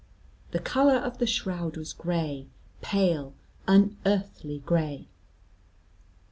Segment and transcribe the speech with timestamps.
[0.49, 2.47] The colour of the shroud was gray,
[2.81, 3.35] pale,
[3.67, 5.07] unearthly gray.